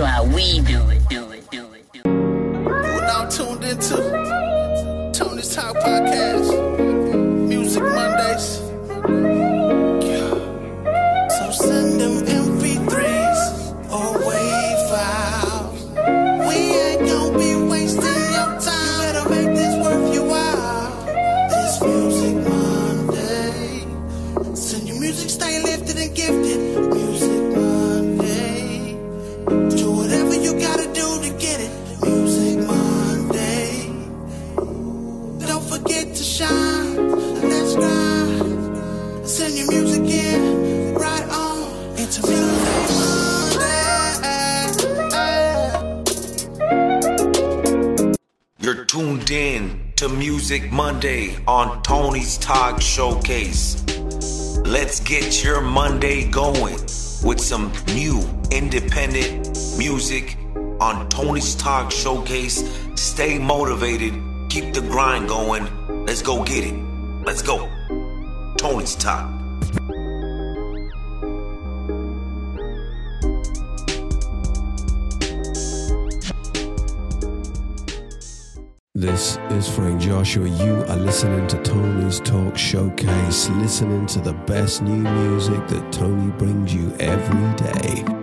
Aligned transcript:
know 0.00 0.06
how 0.06 0.24
we 0.24 0.60
do 0.62 0.88
it. 0.88 0.99
to 36.20 36.26
shine. 36.26 36.96
Let's. 37.48 37.72
Send 39.26 39.56
your 39.56 39.68
music 39.68 40.02
in, 40.02 40.94
right 40.94 41.28
on. 41.30 41.94
It's 41.96 42.18
a. 42.18 42.22
You're 48.58 48.84
tuned 48.84 49.30
in 49.30 49.92
to 49.96 50.10
Music 50.10 50.70
Monday 50.70 51.38
on 51.46 51.82
Tony's 51.82 52.36
Talk 52.36 52.82
Showcase. 52.82 53.82
Let's 54.66 55.00
get 55.00 55.42
your 55.42 55.62
Monday 55.62 56.30
going 56.30 56.74
with 57.24 57.40
some 57.40 57.72
new 57.94 58.20
independent 58.50 59.58
music 59.78 60.36
on 60.80 61.08
Tony's 61.08 61.54
Talk 61.54 61.90
Showcase. 61.90 62.62
Stay 62.94 63.38
motivated 63.38 64.29
Keep 64.50 64.74
the 64.74 64.80
grind 64.80 65.28
going. 65.28 65.64
Let's 66.06 66.22
go 66.22 66.42
get 66.42 66.64
it. 66.64 66.74
Let's 67.24 67.40
go. 67.40 67.70
Tony's 68.58 68.96
Talk. 68.96 69.30
This 78.92 79.38
is 79.50 79.68
Frank 79.68 80.00
Joshua. 80.00 80.48
You 80.48 80.84
are 80.88 80.96
listening 80.96 81.46
to 81.46 81.62
Tony's 81.62 82.18
Talk 82.18 82.58
Showcase, 82.58 83.48
listening 83.50 84.06
to 84.06 84.18
the 84.18 84.32
best 84.48 84.82
new 84.82 84.96
music 84.96 85.64
that 85.68 85.92
Tony 85.92 86.32
brings 86.32 86.74
you 86.74 86.92
every 86.98 87.54
day. 87.54 88.19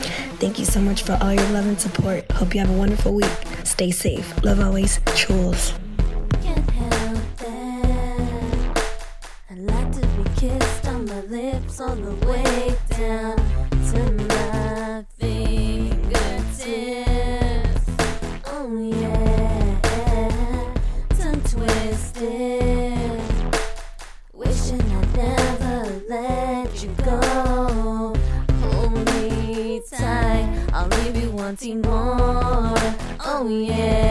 Thank 0.41 0.59
you 0.59 0.65
so 0.65 0.81
much 0.81 1.05
for 1.05 1.17
all 1.21 1.33
your 1.33 1.49
love 1.51 1.67
and 1.67 1.81
support. 1.81 2.29
Hope 2.33 2.55
you 2.55 2.61
have 2.61 2.71
a 2.71 2.77
wonderful 2.77 3.15
week. 3.15 3.31
Stay 3.63 3.93
safe. 3.93 4.43
Love 4.43 4.59
always, 4.59 4.99
Chulz. 5.15 5.79
on 11.79 12.03
the 12.03 12.27
way 12.27 12.46
wanting 31.57 31.81
more. 31.81 32.77
Oh 33.25 33.49
yeah. 33.49 34.06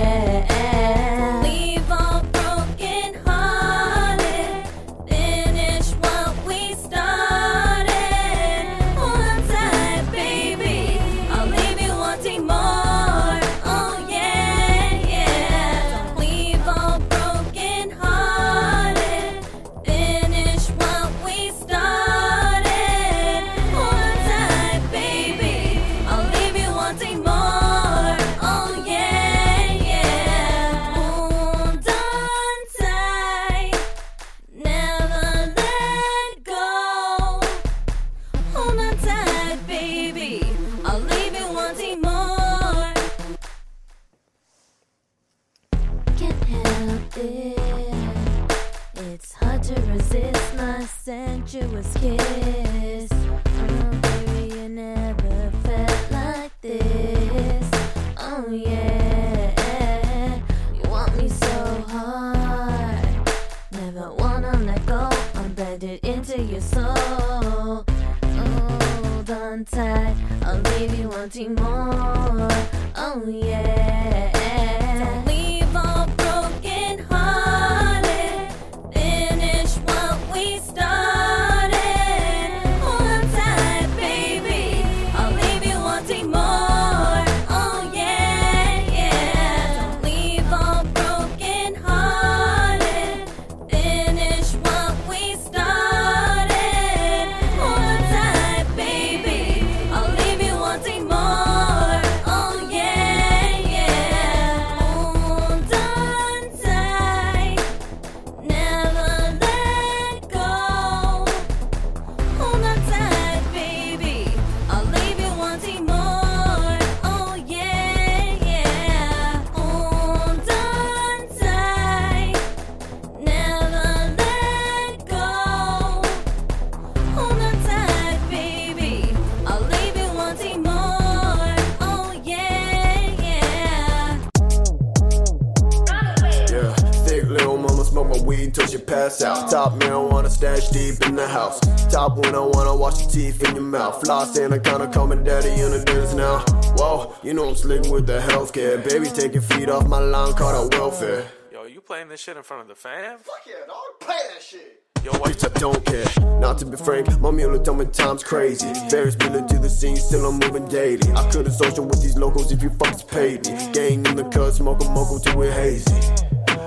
Pass 139.15 139.43
out. 139.43 139.49
Top 139.49 139.73
marijuana 139.73 140.29
stash 140.29 140.69
deep 140.69 141.05
in 141.05 141.15
the 141.15 141.27
house. 141.27 141.59
Top 141.91 142.17
one, 142.17 142.35
oh 142.35 142.51
I 142.51 142.57
wanna 142.57 142.75
wash 142.75 143.01
your 143.01 143.09
teeth 143.09 143.43
in 143.47 143.55
your 143.55 143.63
mouth. 143.63 144.03
Floss 144.03 144.37
in, 144.37 144.53
I 144.53 144.59
kinda 144.59 144.87
call 144.87 145.07
me 145.07 145.17
daddy 145.23 145.49
in 145.49 145.71
the 145.71 145.83
dance 145.83 146.13
now. 146.13 146.39
Whoa, 146.77 147.15
you 147.23 147.33
know 147.33 147.49
I'm 147.49 147.55
slick 147.55 147.83
with 147.91 148.07
the 148.07 148.19
healthcare. 148.19 148.83
Baby 148.87 149.07
taking 149.07 149.41
feet 149.41 149.69
off 149.69 149.87
my 149.87 149.99
line, 149.99 150.33
call 150.33 150.67
that 150.67 150.77
welfare. 150.77 151.25
Yo, 151.51 151.63
you 151.65 151.81
playing 151.81 152.09
this 152.09 152.21
shit 152.21 152.37
in 152.37 152.43
front 152.43 152.63
of 152.63 152.67
the 152.67 152.75
fam? 152.75 153.17
Fuck 153.19 153.43
yeah, 153.47 153.65
dog. 153.67 153.99
Play 153.99 154.17
that 154.33 154.41
shit. 154.41 154.81
Yo, 155.03 155.11
what 155.19 155.31
Bitch, 155.31 155.45
I 155.45 155.59
don't 155.59 155.85
care. 155.85 156.39
Not 156.39 156.57
to 156.59 156.65
be 156.65 156.77
frank, 156.77 157.19
my 157.19 157.29
mule 157.29 157.59
told 157.59 157.77
me 157.77 157.85
time's 157.85 158.23
crazy. 158.23 158.73
Ferris 158.89 159.15
bueller 159.15 159.47
to 159.47 159.59
the 159.59 159.69
scene, 159.69 159.97
still 159.97 160.25
I'm 160.25 160.39
moving 160.39 160.67
daily. 160.67 161.11
I 161.13 161.29
could've 161.29 161.53
social 161.53 161.85
with 161.85 162.01
these 162.01 162.17
locals 162.17 162.51
if 162.51 162.63
you 162.63 162.71
fuckers 162.71 163.07
paid 163.07 163.45
me. 163.45 163.71
Gang 163.71 164.05
in 164.05 164.15
the 164.15 164.23
cut, 164.25 164.55
smoke 164.55 164.83
a 164.83 164.89
mocha 164.89 165.19
till 165.23 165.37
we're 165.37 165.51
hazy. 165.51 165.93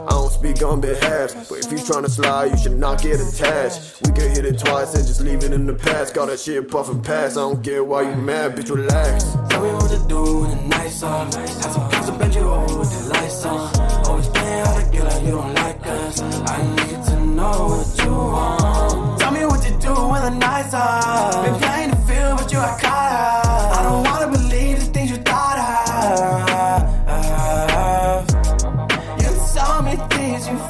I 0.09 0.13
don't 0.13 0.31
speak 0.31 0.63
on 0.63 0.81
behalf, 0.81 1.35
but 1.51 1.59
if 1.59 1.71
you 1.71 1.77
tryna 1.77 2.09
slide, 2.09 2.53
you 2.53 2.57
should 2.57 2.79
not 2.79 3.03
get 3.03 3.21
attached. 3.21 4.01
We 4.07 4.13
could 4.13 4.31
hit 4.35 4.47
it 4.47 4.59
twice 4.59 4.95
and 4.95 5.07
just 5.07 5.21
leave 5.21 5.45
it 5.45 5.53
in 5.53 5.67
the 5.67 5.75
past. 5.75 6.15
Got 6.15 6.29
that 6.29 6.41
shit 6.41 6.71
puff 6.71 6.89
and 6.89 7.05
pass. 7.05 7.37
I 7.37 7.41
don't 7.41 7.63
care 7.63 7.85
why 7.85 8.09
you 8.09 8.17
mad, 8.17 8.57
bitch, 8.57 8.75
relax. 8.75 9.25
Tell 9.51 9.63
me 9.63 9.71
what 9.75 9.91
to 9.91 10.09
do 10.09 10.41
when 10.41 10.57
the 10.57 10.69
nights 10.69 11.03
on. 11.03 11.31
Have 11.31 11.51
some 11.61 11.91
to 11.91 12.19
bend 12.19 12.35
you 12.35 12.41
over 12.41 12.79
with 12.79 12.91
the 12.91 13.11
lights 13.11 13.45
on. 13.45 14.07
Always 14.07 14.29
playing 14.29 14.65
how 14.65 14.81
to 14.81 14.91
get 14.91 15.05
like 15.05 15.23
you 15.25 15.31
don't 15.33 15.55
like 15.55 15.87
us. 15.87 16.21
I 16.23 16.57
need 16.77 17.05
to 17.05 17.21
know 17.21 17.67
what 17.69 18.05
you 18.05 18.13
want. 18.13 19.21
Tell 19.21 19.31
me 19.31 19.45
what 19.45 19.63
to 19.63 19.73
do 19.79 19.93
when 19.93 20.23
the 20.23 20.31
nights 20.31 20.73
on. 20.73 21.45
Been 21.45 21.61
playing 21.61 21.91
the 21.91 21.97
field, 22.09 22.39
but 22.39 22.51
you 22.51 22.59
are 22.59 22.79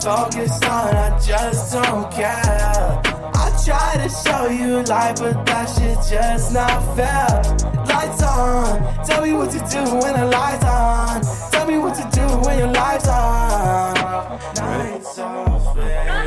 things 0.08 0.48
focus 0.48 0.62
on, 0.64 0.96
I 0.96 1.18
just 1.20 1.72
don't 1.72 2.10
care. 2.10 3.02
I 3.34 3.62
try 3.64 3.96
to 4.02 4.08
show 4.08 4.48
you 4.48 4.82
light, 4.84 5.18
but 5.20 5.44
that 5.46 5.66
shit 5.66 5.98
just 6.08 6.52
not 6.52 6.96
fair. 6.96 7.42
Lights 7.86 8.22
on, 8.22 9.04
tell 9.04 9.22
me 9.22 9.32
what 9.32 9.50
to 9.50 9.58
do 9.58 9.80
when 9.96 10.14
the 10.18 10.26
lights 10.26 10.64
on. 10.64 11.22
Tell 11.50 11.66
me 11.66 11.78
what 11.78 11.94
to 11.94 12.08
do 12.12 12.26
when 12.46 12.58
your 12.58 12.72
lights 12.72 13.08
on. 13.08 13.96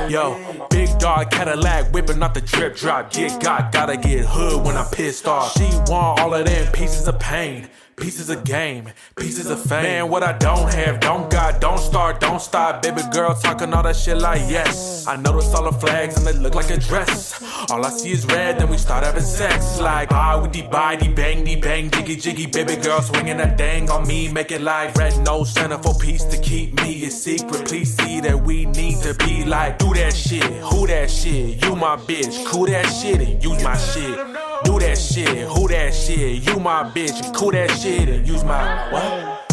Yo, 0.10 0.36
big 0.70 0.90
dog 1.00 1.32
Cadillac 1.32 1.92
whipping 1.94 2.22
out 2.22 2.34
the 2.34 2.42
drip 2.42 2.76
drop. 2.76 3.12
Get 3.12 3.42
got, 3.42 3.72
gotta 3.72 3.96
get 3.96 4.26
hood 4.26 4.66
when 4.66 4.76
I'm 4.76 4.90
pissed 4.92 5.28
off. 5.28 5.54
She 5.54 5.70
want 5.90 6.20
all 6.20 6.34
of 6.34 6.46
them 6.46 6.72
pieces 6.74 7.08
of 7.08 7.18
pain. 7.20 7.70
Pieces 8.02 8.32
of 8.32 8.44
game, 8.44 8.90
pieces 9.16 9.48
of 9.52 9.62
fame. 9.62 9.84
Man, 9.84 10.10
what 10.10 10.24
I 10.24 10.36
don't 10.36 10.74
have, 10.74 11.00
don't 11.00 11.30
got, 11.30 11.62
don't 11.62 11.78
start, 11.78 12.20
don't 12.20 12.42
stop. 12.42 12.82
Baby 12.82 13.04
girl 13.14 13.36
talking 13.36 13.72
all 13.76 13.84
that 13.84 13.96
shit 13.96 14.18
like 14.18 14.42
yes. 14.50 15.06
I 15.06 15.18
notice 15.18 15.54
all 15.54 15.72
the 15.72 15.78
flags 15.78 16.18
and 16.18 16.26
they 16.26 16.34
look 16.34 16.56
like 16.56 16.72
a 16.72 16.78
dress. 16.78 17.40
All 17.70 17.86
I 17.86 17.90
see 17.92 18.12
is 18.12 18.26
red, 18.26 18.58
then 18.58 18.70
we 18.70 18.78
start 18.78 19.04
having 19.04 19.22
sex. 19.22 19.80
Like 19.80 20.12
ah, 20.12 20.42
with 20.42 20.52
the 20.52 20.64
body, 20.64 21.14
bang, 21.14 21.44
the 21.44 21.58
bang, 21.58 21.92
jiggy, 21.92 22.16
jiggy. 22.16 22.48
Baby 22.48 22.76
girl 22.78 23.02
swinging 23.02 23.38
that 23.38 23.56
dang 23.56 23.88
on 23.92 24.08
me, 24.08 24.32
make 24.34 24.52
it 24.52 24.62
like 24.62 24.96
red 24.96 25.16
nose 25.24 25.54
center 25.54 25.78
for 25.78 25.94
peace 25.94 26.24
to 26.24 26.40
keep 26.42 26.74
me 26.82 27.06
a 27.06 27.12
secret. 27.12 27.68
Please 27.68 27.96
see 27.98 28.20
that 28.22 28.42
we 28.42 28.66
need 28.66 28.98
to 29.04 29.14
be 29.14 29.46
like, 29.46 29.78
do 29.78 29.94
that 29.94 30.14
shit, 30.16 30.44
who 30.44 30.88
that 30.88 31.12
shit, 31.12 31.64
you 31.64 31.76
my 31.76 31.98
bitch, 31.98 32.44
cool 32.48 32.66
that 32.66 32.86
shit 32.88 33.22
and 33.22 33.44
use 33.44 33.64
my 33.64 33.78
shit. 33.78 34.51
Do 34.64 34.78
that 34.80 34.98
shit, 34.98 35.48
who 35.48 35.68
that 35.70 35.94
shit, 35.94 36.48
you 36.48 36.60
my 36.60 36.84
bitch, 36.84 37.24
and 37.24 37.36
cool 37.36 37.52
that 37.52 37.72
shit 37.72 38.08
and 38.10 38.28
use 38.28 38.44
my 38.44 38.92
what? 38.92 39.50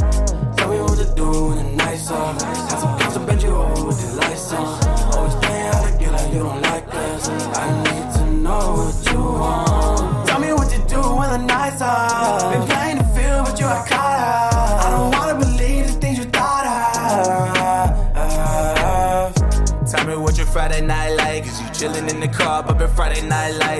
Tell 0.57 0.69
me 0.71 0.81
what 0.81 0.99
to 0.99 1.15
do 1.15 1.47
when 1.49 1.57
the 1.57 1.65
nights 1.77 2.11
on. 2.11 2.39
Have 2.39 2.79
some 2.79 2.99
pills 2.99 3.15
to 3.15 3.21
bend 3.21 3.43
you 3.43 3.49
over 3.49 3.87
with 3.87 4.01
the 4.01 4.17
lights 4.21 4.53
on. 4.53 4.67
Always 5.15 5.35
playing 5.37 5.73
how 5.73 5.83
to 5.91 5.99
get 5.99 6.13
like 6.13 6.33
you 6.33 6.41
don't 6.41 6.61
like 6.63 6.95
us. 6.95 7.29
I 7.29 7.83
need 7.85 8.13
to 8.17 8.25
know 8.33 8.75
what 8.77 9.13
you 9.13 9.19
want. 9.19 10.29
Tell 10.29 10.41
me 10.41 10.53
what 10.53 10.69
to 10.71 10.79
do 10.87 11.01
when 11.01 11.31
the 11.31 11.39
nights 11.39 11.81
on. 11.81 12.53
Been 12.53 12.69
playing 12.69 12.99
the 12.99 13.05
field, 13.05 13.47
but 13.47 13.59
you 13.59 13.67
are 13.67 13.87
caught 13.87 14.19
up. 14.19 14.85
I 14.85 14.91
don't 14.91 15.11
wanna 15.13 15.39
believe 15.39 15.87
the 15.87 15.93
things 15.93 16.19
you 16.19 16.25
thought 16.25 16.67
of. 16.67 16.79
Tell 19.91 20.07
me 20.07 20.17
what 20.17 20.37
your 20.37 20.47
Friday 20.47 20.83
night 20.83 21.17
like. 21.17 21.47
Is 21.47 21.61
you 21.63 21.69
Chilling 21.79 22.09
in 22.11 22.19
the 22.19 22.27
car, 22.27 22.65
bumping 22.65 22.89
Friday 22.89 23.23
night 23.29 23.53
lights. 23.53 23.78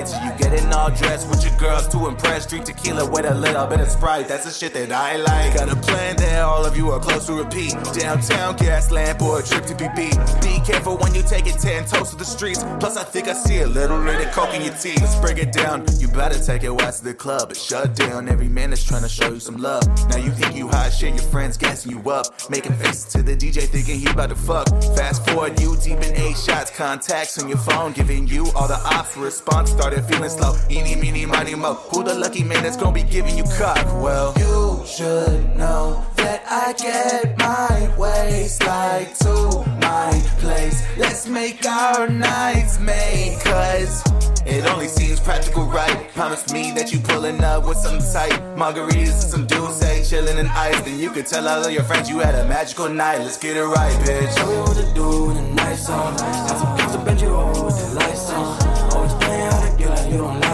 All 0.71 0.91
dressed 0.91 1.29
with 1.29 1.43
your 1.43 1.55
girls 1.57 1.87
to 1.89 2.07
impress. 2.07 2.45
Drink 2.45 2.65
tequila 2.65 3.09
with 3.09 3.25
a 3.25 3.33
little 3.33 3.65
bit 3.67 3.79
of 3.79 3.89
Sprite. 3.89 4.27
That's 4.27 4.45
the 4.45 4.51
shit 4.51 4.73
that 4.73 4.91
I 4.91 5.17
like. 5.17 5.55
Got 5.55 5.71
a 5.71 5.75
plan 5.75 6.15
that 6.17 6.41
all 6.43 6.65
of 6.65 6.77
you 6.77 6.89
are 6.91 6.99
close 6.99 7.25
to 7.27 7.33
repeat. 7.33 7.71
Downtown 7.93 8.55
Gaslamp 8.57 9.21
or 9.21 9.39
a 9.39 9.43
trip 9.43 9.65
to 9.65 9.73
BP. 9.73 10.41
Be 10.41 10.65
careful 10.65 10.97
when 10.97 11.13
you 11.15 11.23
take 11.23 11.47
it 11.47 11.59
10 11.59 11.85
toes 11.85 12.11
to 12.11 12.15
the 12.15 12.25
streets. 12.25 12.63
Plus, 12.79 12.97
I 12.97 13.03
think 13.03 13.27
I 13.27 13.33
see 13.33 13.61
a 13.61 13.67
little 13.67 14.03
bit 14.03 14.25
of 14.25 14.31
coke 14.33 14.53
in 14.53 14.61
your 14.61 14.73
teeth. 14.73 15.01
Let's 15.01 15.15
break 15.15 15.37
it 15.37 15.51
down. 15.51 15.85
You 15.97 16.07
better 16.07 16.39
take 16.39 16.63
it 16.63 16.69
west 16.69 16.99
to 16.99 17.09
the 17.09 17.13
club. 17.13 17.51
It's 17.51 17.61
shut 17.61 17.95
down. 17.95 18.29
Every 18.29 18.49
man 18.49 18.71
is 18.71 18.83
trying 18.83 19.03
to 19.03 19.09
show 19.09 19.33
you 19.33 19.39
some 19.39 19.57
love. 19.57 19.83
Now 20.09 20.17
you 20.17 20.31
think 20.31 20.55
you 20.55 20.67
hot 20.67 20.91
shit, 20.93 21.13
your 21.13 21.23
friends 21.23 21.57
gassing 21.57 21.91
you 21.91 22.09
up. 22.09 22.27
Making 22.49 22.73
faces 22.73 23.05
to 23.13 23.23
the 23.23 23.35
DJ 23.35 23.63
thinking 23.63 23.99
he 23.99 24.09
about 24.09 24.29
to 24.29 24.35
fuck. 24.35 24.67
Fast 24.95 25.27
forward, 25.27 25.59
you 25.59 25.75
deep 25.77 25.99
in 25.99 26.15
eight 26.15 26.37
shots. 26.37 26.71
Contacts 26.71 27.41
on 27.41 27.49
your 27.49 27.57
phone 27.57 27.93
giving 27.93 28.27
you 28.27 28.45
all 28.55 28.67
the 28.67 28.79
ops. 28.85 29.17
Response 29.17 29.71
started 29.71 30.03
feeling 30.05 30.29
slow. 30.29 30.58
Eeny, 30.69 30.95
meeny, 30.95 31.25
miny, 31.25 31.55
mo. 31.55 31.73
Who 31.91 32.03
the 32.03 32.13
lucky 32.15 32.43
man 32.43 32.63
that's 32.63 32.77
gonna 32.77 32.91
be 32.93 33.03
giving 33.03 33.37
you 33.37 33.43
cock? 33.57 33.85
Well, 34.01 34.33
You 34.37 34.85
should 34.85 35.55
know 35.55 36.05
that 36.17 36.43
I 36.49 36.73
get 36.73 37.37
my 37.37 37.89
ways 37.97 38.61
like 38.63 39.17
to 39.19 39.63
my 39.81 40.11
place. 40.39 40.83
Let's 40.97 41.27
make 41.27 41.65
our 41.65 42.07
nights 42.09 42.79
made, 42.79 43.39
cause 43.43 44.03
it 44.45 44.65
only 44.65 44.87
seems 44.87 45.19
practical, 45.19 45.65
right? 45.65 46.09
Promise 46.13 46.51
me 46.51 46.71
that 46.71 46.91
you 46.91 46.99
pulling 46.99 47.43
up 47.43 47.67
with 47.67 47.77
some 47.77 47.99
tight 47.99 48.33
margaritas 48.57 49.21
and 49.23 49.31
some 49.33 49.45
Douce, 49.47 50.09
chilling 50.09 50.37
in 50.37 50.47
ice. 50.47 50.79
Then 50.81 50.99
you 50.99 51.11
can 51.11 51.23
tell 51.25 51.47
all 51.47 51.63
of 51.65 51.71
your 51.71 51.83
friends 51.83 52.09
you 52.09 52.19
had 52.19 52.35
a 52.35 52.45
magical 52.47 52.89
night. 52.89 53.19
Let's 53.19 53.37
get 53.37 53.57
it 53.57 53.63
right, 53.63 53.93
bitch. 54.05 54.35
Tell 54.35 54.47
me 54.49 54.57
what 54.59 54.75
to 54.77 54.93
do 54.93 55.25
when 55.27 55.35
the 55.35 55.53
night's 55.53 55.89
on. 55.89 56.15
Got 56.17 56.77
some 56.79 56.91
to 56.99 57.05
bend 57.05 57.21
you 57.21 57.29
over 57.29 57.65
with 57.65 57.77
the 57.77 57.95
lights 57.99 58.29
on. 58.31 58.95
Always 58.95 59.13
playing 59.13 59.51
how 59.51 59.69
to 59.69 59.77
get 59.77 59.89
like 59.89 60.11
you 60.11 60.17
don't 60.17 60.39
like 60.39 60.48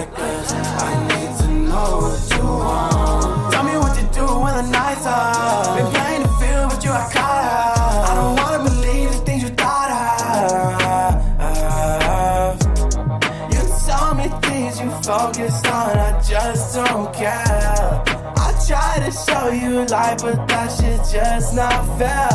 just 16.55 16.75
don't 16.75 17.13
care. 17.13 18.03
I 18.38 18.63
try 18.65 19.05
to 19.05 19.12
show 19.12 19.50
you 19.50 19.85
light, 19.88 20.21
but 20.21 20.47
that 20.47 20.71
shit 20.71 21.01
just 21.12 21.53
not 21.53 21.83
fair. 22.00 22.29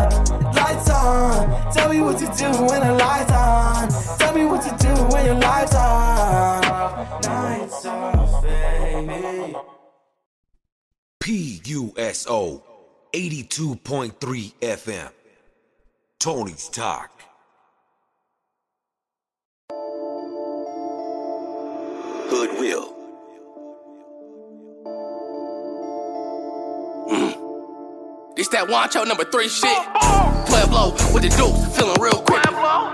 Lights 0.52 0.90
on. 0.90 1.72
Tell 1.72 1.88
me 1.88 2.00
what 2.02 2.18
to 2.18 2.26
do 2.26 2.50
when 2.66 2.80
the 2.86 2.94
lights 2.94 3.32
on. 3.32 3.88
Tell 4.18 4.34
me 4.34 4.44
what 4.44 4.62
to 4.62 4.86
do 4.86 4.92
when 5.04 5.24
your 5.24 5.36
lights 5.36 5.74
on. 5.74 6.60
Nights 7.22 7.86
off, 7.86 8.42
baby. 8.42 9.56
PUSO 11.22 12.62
82.3 13.14 14.52
FM. 14.60 15.10
Tony's 16.18 16.68
Talk. 16.68 17.10
Goodwill. 22.28 22.99
This 28.40 28.48
that 28.56 28.72
Juancho 28.72 29.04
number 29.04 29.28
three 29.28 29.52
shit. 29.52 29.68
Pueblo 30.48 30.96
with 31.12 31.20
the 31.20 31.32
dukes, 31.36 31.60
feeling 31.76 32.00
real 32.00 32.24
quick. 32.24 32.40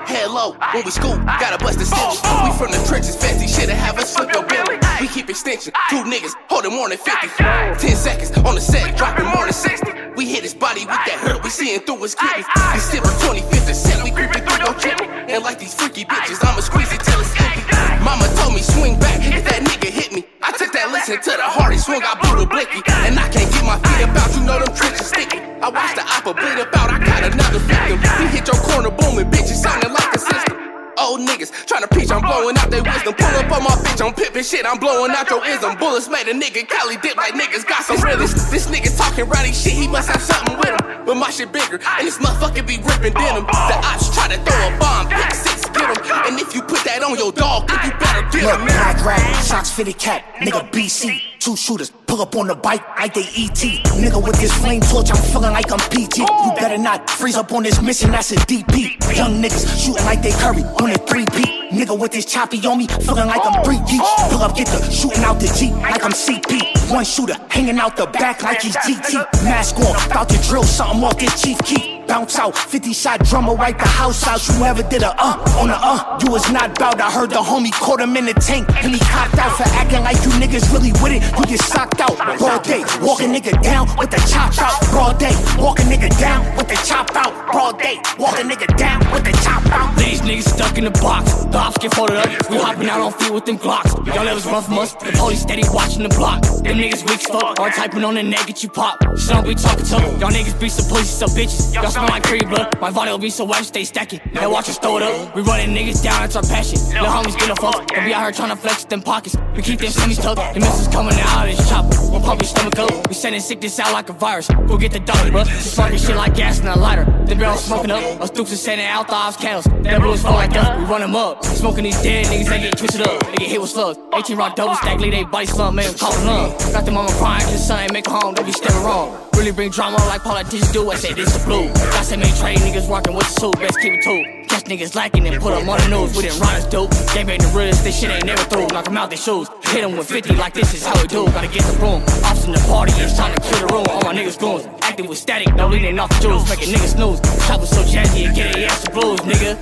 Head 0.03 0.27
low 0.35 0.59
when 0.75 0.83
we 0.83 0.91
scoop, 0.91 1.23
gotta 1.39 1.55
bust 1.63 1.79
the 1.79 1.87
stitch. 1.87 2.19
We 2.43 2.51
from 2.59 2.75
the 2.75 2.83
trenches, 2.83 3.15
fancy 3.15 3.47
shit 3.47 3.71
to 3.71 3.77
have 3.79 3.95
us 3.95 4.11
flip 4.11 4.35
your 4.35 4.43
billy. 4.43 4.83
We 4.99 5.07
keep 5.07 5.31
extension, 5.31 5.71
two 5.87 6.03
niggas 6.03 6.35
holding 6.51 6.75
more 6.75 6.91
than 6.91 6.99
50. 6.99 7.31
Ten 7.79 7.95
seconds 7.95 8.35
on 8.43 8.59
the 8.59 8.61
set, 8.61 8.99
dropping 8.99 9.31
more 9.31 9.47
than 9.47 9.55
60. 9.55 10.19
We 10.19 10.27
hit 10.27 10.43
his 10.43 10.51
body 10.51 10.83
with 10.83 10.99
that 11.07 11.23
hurt, 11.23 11.39
we 11.47 11.51
seeing 11.55 11.79
through 11.79 12.03
his 12.03 12.19
kidneys. 12.19 12.51
We 12.75 12.83
sipping 12.83 13.15
25th 13.23 13.71
and 13.71 13.79
cent, 13.79 14.03
we 14.03 14.11
creeping 14.11 14.43
through 14.43 14.67
your 14.67 14.75
chimney. 14.83 15.07
And 15.31 15.47
like 15.47 15.63
these 15.63 15.79
freaky 15.79 16.03
bitches, 16.11 16.43
I'ma 16.43 16.59
squeeze 16.59 16.91
it 16.91 17.07
till 17.07 17.23
it's 17.23 17.31
empty. 17.39 17.63
Mama 18.03 18.27
told 18.35 18.51
me 18.51 18.67
swing 18.67 18.99
back 18.99 19.23
if 19.23 19.47
that 19.47 19.63
nigga 19.63 19.95
hit 19.95 20.11
me. 20.11 20.27
I 20.43 20.51
took 20.59 20.73
that 20.73 20.91
listen 20.91 21.23
to 21.23 21.31
the 21.39 21.43
heart, 21.43 21.73
he 21.73 21.79
swung, 21.79 22.03
I 22.03 22.19
blew 22.19 22.43
the 22.43 22.47
blicky. 22.47 22.83
And 23.07 23.19
I 23.19 23.29
can't 23.31 23.51
get 23.51 23.63
my 23.63 23.79
feet 23.79 24.11
about, 24.11 24.35
you 24.35 24.43
know 24.43 24.59
them 24.59 24.75
trenches 24.75 25.07
sticky. 25.07 25.36
I 25.67 25.69
watched 25.69 25.99
the 25.99 26.07
opera 26.07 26.31
bleed 26.31 26.63
about, 26.63 26.95
I 26.95 27.03
got 27.03 27.27
another 27.27 27.59
victim. 27.59 27.99
We 28.23 28.31
hit 28.31 28.47
your 28.47 28.55
corner 28.71 28.87
booming, 28.87 29.27
bitches 29.35 29.59
sounding 29.59 29.91
like 29.91 30.15
a 30.15 30.19
system. 30.23 30.55
Old 30.95 31.27
niggas 31.27 31.51
tryna 31.67 31.91
preach, 31.91 32.07
I'm 32.15 32.23
blowing 32.23 32.55
out 32.55 32.71
their 32.71 32.87
wisdom. 32.87 33.19
Pull 33.19 33.35
up 33.35 33.51
on 33.51 33.67
my 33.67 33.75
bitch, 33.83 33.99
I'm 33.99 34.15
pippin' 34.15 34.47
shit, 34.47 34.63
I'm 34.63 34.79
blowing 34.79 35.11
out 35.11 35.27
your 35.29 35.43
ism. 35.43 35.75
Bullets 35.75 36.07
made 36.07 36.31
a 36.31 36.35
nigga 36.39 36.63
Cali 36.71 36.99
dip 37.03 37.17
like 37.17 37.35
niggas 37.35 37.67
got 37.67 37.83
some 37.83 37.99
rhythms. 37.99 38.49
This 38.49 38.71
nigga 38.71 38.95
talking 38.97 39.27
rowdy 39.27 39.51
shit, 39.51 39.75
he 39.75 39.89
must 39.89 40.07
have 40.07 40.23
something 40.23 40.55
with 40.55 40.71
him. 40.71 41.03
But 41.05 41.17
my 41.17 41.31
shit 41.35 41.51
bigger, 41.51 41.83
and 41.83 42.07
this 42.07 42.19
motherfucker 42.23 42.63
be 42.63 42.79
ripping 42.87 43.19
denim. 43.19 43.43
The 43.51 43.77
ops 43.91 44.15
try 44.15 44.31
to 44.31 44.39
throw 44.47 44.71
a 44.71 44.79
bomb, 44.79 45.11
pick 45.11 45.35
six, 45.35 45.67
get 45.75 45.83
him. 45.83 45.99
And 46.31 46.39
if 46.39 46.55
you 46.55 46.63
put 46.63 46.87
that 46.87 47.03
on 47.03 47.19
your 47.19 47.33
dog, 47.33 47.67
then 47.67 47.83
you 47.83 47.91
better 47.99 48.23
get 48.31 48.47
him. 48.47 48.63
Look, 48.63 48.71
black 48.71 49.05
rag, 49.05 49.35
socks 49.43 49.75
fitted 49.75 49.99
cap, 49.99 50.23
nigga 50.39 50.71
BC. 50.71 51.36
Two 51.47 51.55
shooters, 51.55 51.93
pull 52.09 52.21
up 52.21 52.35
on 52.35 52.49
the 52.49 52.57
bike 52.57 52.83
like 52.99 53.15
they 53.15 53.21
ET. 53.21 53.63
Nigga 54.03 54.21
with 54.21 54.35
this 54.41 54.53
flame 54.53 54.81
torch, 54.81 55.11
I'm 55.11 55.17
feeling 55.31 55.53
like 55.53 55.71
I'm 55.71 55.79
PT. 55.79 56.19
You 56.19 56.53
better 56.59 56.77
not 56.77 57.09
freeze 57.09 57.37
up 57.37 57.53
on 57.53 57.63
this 57.63 57.81
mission, 57.81 58.11
that's 58.11 58.33
a 58.33 58.35
DP. 58.35 58.99
Young 59.17 59.41
niggas 59.41 59.79
shooting 59.81 60.05
like 60.07 60.23
they 60.23 60.33
curry 60.33 60.65
on 60.83 60.91
a 60.91 60.95
3P. 60.95 61.71
Nigga 61.71 61.97
with 61.97 62.11
this 62.11 62.25
choppy 62.25 62.59
on 62.67 62.79
me, 62.79 62.89
feeling 62.89 63.29
like 63.29 63.43
I'm 63.45 63.63
3 63.63 63.77
deep. 63.87 64.03
Pull 64.29 64.43
up, 64.43 64.57
get 64.57 64.67
the 64.67 64.91
shooting 64.91 65.23
out 65.23 65.39
the 65.39 65.47
Jeep 65.57 65.73
like 65.75 66.03
I'm 66.03 66.11
CP. 66.11 66.93
One 66.93 67.05
shooter 67.05 67.37
hanging 67.49 67.79
out 67.79 67.97
the 67.97 68.07
back 68.07 68.43
like 68.43 68.63
he's 68.63 68.75
GT. 68.79 69.15
Mask 69.45 69.77
on, 69.77 70.11
about 70.11 70.29
to 70.31 70.43
drill 70.49 70.65
something 70.65 71.05
off 71.05 71.17
this 71.17 71.41
chief 71.41 71.63
key. 71.63 71.96
Bounce 72.07 72.39
out, 72.39 72.57
50 72.57 72.93
shot 72.93 73.21
drummer, 73.25 73.55
wipe 73.55 73.79
the 73.79 73.89
house 73.89 74.27
out. 74.27 74.41
You 74.49 74.65
ever 74.65 74.83
did 74.83 75.03
a 75.03 75.11
uh 75.19 75.59
on 75.59 75.69
the 75.69 75.77
uh? 75.77 76.19
You 76.23 76.31
was 76.31 76.51
not 76.53 76.79
bout. 76.79 77.01
I 77.01 77.11
heard 77.11 77.31
the 77.31 77.43
homie 77.43 77.73
caught 77.73 78.01
him 78.01 78.17
in 78.17 78.27
the 78.27 78.35
tank 78.35 78.69
and 78.85 78.95
he 78.95 79.01
copped 79.01 79.39
out 79.39 79.57
for 79.57 79.65
acting 79.75 80.03
like 80.03 80.17
you 80.23 80.31
niggas 80.39 80.73
really 80.73 80.93
with 81.03 81.13
it. 81.13 81.23
You 81.39 81.45
get 81.47 81.61
socked 81.61 82.01
out. 82.01 82.17
Broad 82.39 82.63
day, 82.63 82.85
walk 83.03 83.21
a 83.21 83.25
nigga 83.25 83.61
down 83.63 83.89
with 83.99 84.11
the 84.11 84.23
chop 84.31 84.55
out. 84.63 84.79
Broad 84.91 85.19
day, 85.19 85.35
walk 85.59 85.81
a 85.81 85.83
nigga 85.83 86.09
down 86.21 86.47
with 86.57 86.69
the 86.69 86.77
chop 86.87 87.11
out. 87.17 87.33
Broad 87.51 87.79
day, 87.79 87.97
walk 88.19 88.39
a 88.39 88.43
nigga 88.43 88.69
down 88.77 89.01
with 89.11 89.25
the 89.25 89.33
chop 89.43 89.67
out. 89.73 89.97
These 89.99 90.21
niggas 90.21 90.55
stuck 90.55 90.79
in 90.79 90.85
the 90.85 90.95
box. 91.03 91.45
The 91.51 91.59
ops 91.59 91.79
get 91.79 91.93
folded 91.93 92.17
up. 92.17 92.29
We 92.51 92.57
hopping 92.59 92.89
out 92.89 93.01
on 93.01 93.13
field 93.13 93.35
with 93.35 93.47
them 93.47 93.59
Glocks. 93.59 93.91
Y'all 94.07 94.29
us 94.29 94.47
run 94.47 94.63
from. 94.63 94.77
The 94.77 95.13
police 95.17 95.43
steady 95.43 95.65
watching 95.73 96.03
the 96.03 96.09
block. 96.11 96.43
Them 96.43 96.79
niggas 96.79 97.03
weak 97.09 97.21
fuck. 97.21 97.59
All 97.59 97.71
typing 97.71 98.05
on 98.05 98.15
the 98.15 98.23
neck, 98.23 98.47
get 98.47 98.63
you 98.63 98.69
pop. 98.69 99.03
Shit 99.19 99.31
don't 99.31 99.47
be 99.47 99.55
talking 99.55 99.85
to. 99.85 99.97
Y'all 100.21 100.31
niggas 100.31 100.59
be 100.61 100.69
some 100.69 100.87
pussies, 100.89 101.11
some 101.11 101.31
bitches. 101.31 101.75
Y'all 101.75 101.96
smell 101.97 102.09
like 102.09 102.23
cream 102.25 102.49
blood. 102.49 102.79
My 102.81 102.91
vinyl 102.91 103.21
be 103.21 103.31
so 103.31 103.45
wet, 103.45 103.65
stay 103.65 103.85
stacking. 103.85 104.21
Now 104.33 104.51
watch 104.51 104.69
us 104.69 104.79
throw 104.79 104.99
it 104.99 105.03
up. 105.03 105.35
We 105.35 105.43
running 105.43 105.75
niggas 105.75 106.03
down, 106.03 106.25
it's 106.25 106.37
our 106.37 106.43
passion. 106.43 106.79
Little 106.89 107.09
homies 107.09 107.39
get 107.39 107.51
a 107.51 107.57
fuck. 107.57 107.87
Don't 107.87 108.05
be 108.05 108.13
out 108.13 108.23
here 108.23 108.33
trying 108.33 108.51
to 108.51 108.57
flex 108.57 108.85
them 108.85 109.03
pockets. 109.03 109.37
We 109.55 109.63
keep 109.63 109.81
them 109.81 109.91
semis 109.91 110.21
tucked. 110.21 110.55
The 110.55 110.61
missiles 110.61 110.89
coming 110.89 111.15
out 111.19 111.49
of 111.49 111.57
this 111.57 111.69
chopper. 111.69 111.97
We'll 112.11 112.21
pump 112.21 112.43
your 112.43 112.49
stomach 112.49 112.79
up. 112.79 113.09
We 113.09 113.15
sending 113.15 113.41
sickness 113.41 113.79
out 113.79 113.93
like 113.93 114.09
a 114.09 114.13
virus. 114.13 114.49
Go 114.49 114.77
get 114.77 114.93
the 114.93 115.01
dollar, 115.01 115.31
bruh. 115.31 115.47
Just 115.47 115.73
sparking 115.73 115.99
shit 115.99 116.17
like 116.17 116.35
gas 116.35 116.61
in 116.61 116.67
a 116.67 116.77
lighter. 116.77 117.05
The 117.27 117.35
barrel 117.35 117.57
smoking 117.57 117.91
up. 117.91 118.21
Us 118.21 118.31
dukes 118.31 118.53
are 118.53 118.57
sending 118.57 118.87
out 118.87 119.09
the 119.09 119.15
ops 119.15 119.37
candles. 119.37 119.65
That 119.83 120.01
bullets 120.01 120.23
fall 120.23 120.35
like 120.35 120.55
us. 120.57 120.79
We 120.79 120.85
run 120.85 121.01
them 121.01 121.17
up. 121.17 121.45
Smoking 121.45 121.85
these 121.85 122.01
dead 122.03 122.27
niggas, 122.27 122.49
they 122.49 122.61
get 122.61 122.79
twisted 122.79 123.03
up. 123.03 123.25
They 123.27 123.37
get 123.37 123.49
hit 123.49 123.61
with 123.61 123.71
slugs. 123.71 123.99
18 124.15 124.37
rock 124.37 124.57
double 124.57 124.75
stack, 124.77 125.01
lead 125.01 125.13
they 125.13 125.25
body 125.25 125.47
slump, 125.47 125.77
man. 125.77 125.93
Calling 125.95 126.29
up. 126.29 126.59
Got 126.73 126.85
the 126.85 126.93
mama 126.93 127.11
crying, 127.13 127.43
cause 127.43 127.67
son 127.67 127.81
ain't 127.81 127.93
make 127.93 128.07
a 128.07 128.11
home. 128.11 128.35
They 128.35 128.43
be 128.43 128.53
stepping 128.53 128.83
wrong. 128.83 129.17
Really 129.37 129.53
bring 129.53 129.71
drama 129.71 129.99
like 130.07 130.23
politicians 130.23 130.73
do. 130.73 130.91
I 130.91 130.97
say 130.97 131.13
this 131.13 131.37
the 131.37 131.45
blue. 131.45 131.69
Got 131.93 132.05
some 132.05 132.21
make 132.21 132.35
trade 132.37 132.59
niggas 132.59 132.89
rocking 132.89 133.15
with 133.15 133.27
the 133.27 133.41
suit. 133.41 133.59
Best 133.59 133.79
keep 133.81 133.95
it 133.95 134.03
too. 134.05 134.47
Catch 134.49 134.65
niggas 134.65 134.95
lacking 134.95 135.27
and 135.27 135.41
put 135.41 135.55
them 135.55 135.69
on 135.69 135.79
the 135.81 135.89
news. 135.89 136.17
We 136.17 136.23
didn't 136.23 136.41
run 136.41 136.55
us 136.55 136.67
dope. 136.67 136.91
Game 137.15 137.29
ain't 137.31 137.43
the 137.43 137.49
realest. 137.49 137.85
This 137.85 137.99
shit 137.99 138.11
ain't 138.11 138.27
never 138.27 138.43
through. 138.45 138.69
Knock 138.69 138.87
them 138.87 138.97
out 138.97 139.11
their 139.11 139.19
shoes. 139.19 139.49
Hit 139.65 139.83
them 139.83 139.97
with 139.97 140.09
50 140.09 140.35
like 140.35 140.55
this 140.55 140.75
is 140.75 140.85
how 140.85 141.01
we 141.01 141.09
do. 141.09 141.27
Gotta 141.27 141.49
get 141.49 141.63
the 141.63 141.77
room. 141.79 142.03
Ops 142.25 142.45
in 142.45 142.53
the 142.53 142.61
party. 142.69 142.93
It's 142.97 143.17
time 143.17 143.35
to 143.35 143.41
clear 143.41 143.67
the 143.67 143.73
room. 143.73 143.87
All 143.91 144.03
my 144.03 144.15
niggas 144.15 144.39
goons. 144.39 144.67
Acting 144.83 145.09
with 145.09 145.19
static. 145.19 145.55
No 145.55 145.69
leaning 145.69 145.99
off 145.99 146.11
the 146.11 146.21
jewels. 146.21 146.49
Making 146.49 146.75
niggas 146.75 146.95
snooze. 146.95 147.21
Top 147.47 147.61
was 147.61 147.71
so 147.71 147.83
jazzy 147.83 148.27
and 148.27 148.35
get 148.35 148.57
ass 148.59 148.85
to 148.85 148.91
blues, 148.91 149.21
nigga. 149.21 149.57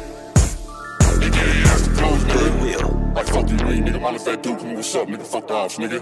Goodwill. 2.35 3.13
Like 3.15 3.27
fuck 3.27 3.49
you, 3.49 3.57
nigga. 3.57 4.01
Mind 4.01 4.17
if 4.17 4.25
that 4.25 4.43
dude 4.43 4.61
what's 4.75 4.95
up, 4.95 5.09
nigga? 5.09 5.23
Fuck 5.23 5.49
the 5.49 5.55
ops, 5.55 5.79
nigga. 5.79 6.01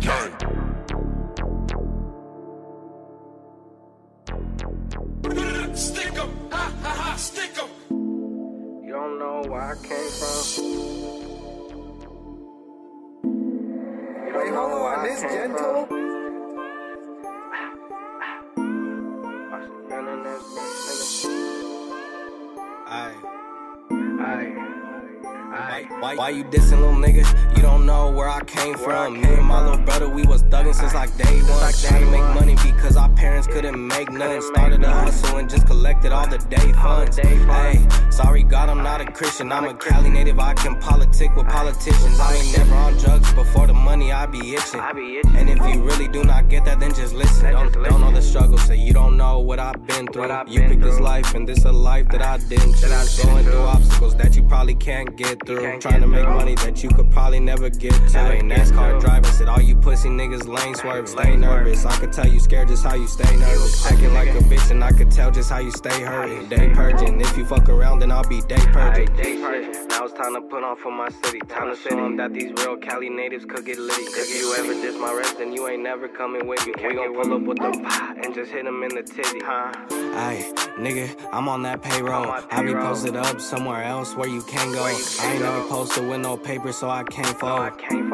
Gang. 0.00 0.67
Stick 4.28 6.18
'em, 6.18 6.28
ha 6.50 6.70
ha 6.82 6.90
ha, 6.90 7.16
stick 7.16 7.56
'em. 7.58 7.68
You 8.84 8.92
don't 8.92 9.18
know 9.18 9.42
where 9.48 9.62
I 9.62 9.74
came 9.76 10.10
from. 10.18 10.44
You 14.26 14.32
don't 14.34 14.52
know 14.52 14.68
where 14.84 15.02
this 15.04 15.20
gentle? 15.22 15.86
from. 15.86 15.98
I 19.50 19.60
said, 19.62 19.88
none 19.88 20.08
of 20.08 20.24
this 20.24 20.42
bitch, 20.54 21.24
nigga. 21.24 21.38
Aye. 22.86 23.16
Aye. 24.20 25.86
Why, 26.00 26.14
why 26.14 26.28
you 26.30 26.44
dissing, 26.44 26.80
little 26.80 26.92
nigga? 26.94 27.56
You 27.56 27.62
don't 27.62 27.84
know 27.86 28.10
where 28.10 28.28
I 28.28 28.40
came 28.44 28.76
from. 28.76 29.20
Me 29.20 29.28
and 29.34 29.44
my 29.44 29.64
little 29.64 29.84
brother, 29.84 30.08
we 30.08 30.24
was 30.24 30.42
thugging 30.44 30.74
since 30.74 30.94
like 30.94 31.16
day 31.16 31.40
one. 31.42 31.72
Trying 31.72 32.04
to 32.04 32.10
make 32.10 32.22
money 32.34 32.54
because 32.54 32.68
our 32.74 32.77
parents 33.28 33.46
couldn't 33.46 33.86
make 33.86 34.10
none. 34.10 34.40
Started 34.40 34.82
a 34.82 34.90
hustle 34.90 35.36
and 35.36 35.50
just 35.50 35.66
collected 35.66 36.12
all 36.12 36.26
the 36.26 36.38
day 36.38 36.72
funds. 36.72 37.18
Hey, 37.18 37.86
sorry 38.10 38.42
God, 38.42 38.68
I'm 38.68 38.82
not 38.82 39.00
a 39.00 39.06
Christian. 39.18 39.52
I'm 39.52 39.64
a 39.64 39.74
Cali 39.74 40.08
native. 40.08 40.38
I 40.38 40.54
can 40.54 40.80
politic 40.80 41.36
with 41.36 41.46
politicians. 41.46 42.18
I 42.18 42.34
ain't 42.36 42.56
never 42.56 42.74
on 42.74 42.96
drugs 42.96 43.32
before 43.34 43.66
the 43.66 43.74
money. 43.74 44.12
I 44.12 44.26
be 44.26 44.54
itching. 44.54 44.80
And 45.38 45.50
if 45.50 45.58
you 45.68 45.82
really 45.82 46.08
do 46.08 46.24
not 46.24 46.48
get 46.48 46.64
that, 46.64 46.80
then 46.80 46.94
just 46.94 47.14
listen. 47.14 47.52
Don't, 47.52 47.72
don't 47.72 48.00
know 48.00 48.12
the 48.12 48.22
struggle, 48.22 48.58
so 48.58 48.72
you 48.72 48.92
don't 48.92 49.16
know 49.16 49.40
what 49.40 49.58
I've 49.58 49.86
been 49.86 50.06
through. 50.06 50.30
You 50.46 50.60
picked 50.68 50.82
this 50.82 51.00
life, 51.00 51.34
and 51.34 51.46
this 51.46 51.64
a 51.64 51.72
life 51.72 52.08
that 52.08 52.22
I 52.22 52.38
didn't 52.38 52.74
choose. 52.74 53.24
Going 53.24 53.44
through 53.44 53.66
obstacles 53.76 54.16
that 54.16 54.36
you 54.36 54.42
probably 54.42 54.74
can't 54.74 55.16
get 55.16 55.44
through. 55.46 55.80
Trying 55.80 56.00
to 56.00 56.06
make 56.06 56.28
money 56.28 56.54
that 56.56 56.82
you 56.82 56.88
could 56.90 57.10
probably 57.10 57.40
never 57.40 57.68
get 57.68 57.92
to. 57.92 58.18
NASCAR 58.52 59.00
driving, 59.00 59.32
said 59.32 59.48
all 59.48 59.60
you 59.60 59.76
pussy 59.76 60.08
niggas 60.08 60.46
lane 60.48 60.74
swerve. 60.74 61.08
Stay 61.08 61.36
nervous. 61.36 61.84
I 61.84 61.96
could 61.98 62.12
tell 62.12 62.28
you 62.28 62.40
scared 62.40 62.68
just 62.68 62.84
how 62.84 62.94
you 62.94 63.06
stay 63.18 63.36
nervous. 63.36 63.86
Acting 63.90 64.14
like 64.14 64.28
a 64.28 64.42
bitch, 64.50 64.70
and 64.70 64.84
I 64.84 64.92
could 64.92 65.10
tell 65.10 65.30
just 65.30 65.50
how 65.50 65.58
you 65.58 65.70
stay 65.72 66.02
hurting. 66.02 66.48
Day 66.48 66.70
purging. 66.72 67.20
If 67.20 67.36
you 67.36 67.44
fuck 67.44 67.68
around, 67.68 68.00
then 68.00 68.10
I'll 68.12 68.28
be 68.28 68.40
day 68.42 68.64
purging. 68.72 69.08
Now 69.88 70.04
it's 70.04 70.14
time 70.14 70.34
to 70.34 70.40
put 70.40 70.62
on 70.62 70.76
for 70.76 70.92
my 70.92 71.08
city. 71.08 71.40
Time 71.48 71.74
to 71.74 71.76
show 71.76 71.96
them 71.96 72.16
that 72.18 72.32
these 72.32 72.52
real 72.58 72.76
Cali 72.76 73.08
natives 73.08 73.44
could 73.44 73.64
get 73.64 73.78
litty. 73.78 74.02
If 74.02 74.30
you 74.30 74.54
ever 74.58 74.74
diss 74.74 74.96
my 74.96 75.12
rest, 75.12 75.38
then 75.38 75.52
you 75.52 75.68
ain't 75.68 75.82
never 75.82 76.06
coming 76.08 76.46
with 76.46 76.64
me. 76.66 76.74
We 76.76 76.94
gon' 76.94 77.14
pull 77.14 77.34
up 77.34 77.42
with 77.42 77.58
the 77.58 77.80
pah 77.82 78.14
and 78.22 78.34
just 78.34 78.52
hit 78.52 78.66
him 78.66 78.82
in 78.82 78.94
the 78.94 79.02
titty, 79.02 79.40
huh? 79.44 79.72
Ay, 79.90 80.52
nigga, 80.78 81.08
I'm 81.32 81.48
on 81.48 81.62
that 81.62 81.82
payroll. 81.82 82.30
I 82.50 82.62
be 82.62 82.74
posted 82.74 83.16
up 83.16 83.40
somewhere 83.40 83.82
else 83.82 84.14
where 84.14 84.28
you 84.28 84.42
can't 84.42 84.72
go. 84.72 84.84
I 84.84 85.32
ain't 85.32 85.42
never 85.42 85.68
posted 85.68 86.08
with 86.08 86.20
no 86.20 86.36
paper, 86.36 86.72
so 86.72 86.88
I 86.88 87.02
can't 87.04 87.38
fold. 87.38 87.60
I 87.60 87.70
can't 87.70 88.08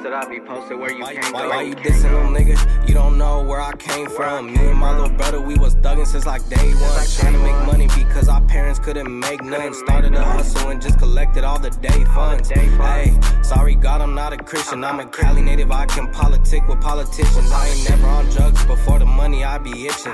fold. 0.00 0.12
Said 0.12 0.12
I 0.12 0.28
be 0.28 0.40
posted 0.40 0.78
where 0.78 0.92
you 0.92 1.04
can't 1.04 1.32
go. 1.32 1.48
Why 1.48 1.62
you 1.62 1.74
dissing 1.74 2.10
them, 2.10 2.34
niggas? 2.34 2.88
You 2.88 2.94
don't 2.94 3.18
know 3.18 3.42
where 3.42 3.60
I 3.60 3.72
came 3.72 4.08
from. 4.08 4.46
Me 4.46 4.66
and 4.68 4.78
my 4.78 4.96
little 4.98 5.16
brother, 5.16 5.40
we 5.40 5.56
was 5.56 5.74
thugging 5.76 6.06
since 6.06 6.26
like 6.26 6.46
day 6.48 6.72
one. 6.74 7.06
Trying 7.18 7.34
to 7.34 7.38
make 7.38 7.66
money 7.66 7.88
because 7.88 8.28
our 8.28 8.40
parents 8.42 8.78
couldn't 8.78 9.10
make 9.10 9.42
none. 9.42 9.74
Started 9.74 10.14
a 10.14 10.22
hustle 10.22 10.70
and 10.70 10.80
just 10.80 10.98
collected 10.98 11.44
all 11.44 11.58
the 11.58 11.70
day 11.70 12.04
funds. 12.06 12.48
Hey, 12.50 13.18
sorry 13.42 13.74
God, 13.74 14.00
I'm 14.00 14.14
not 14.14 14.32
a 14.32 14.36
Christian. 14.36 14.84
I'm 14.84 15.00
a 15.00 15.06
Cali 15.06 15.42
native. 15.42 15.70
I 15.70 15.86
can 15.86 16.10
politic 16.12 16.66
with 16.68 16.80
politicians. 16.80 17.52
I 17.52 17.68
ain't 17.68 17.88
never 17.90 18.06
on 18.06 18.28
drugs 18.30 18.64
before 18.66 18.98
the 18.98 19.06
money. 19.06 19.44
I 19.44 19.58
be 19.58 19.86
itching. 19.86 20.12